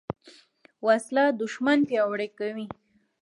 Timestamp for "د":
1.31-1.35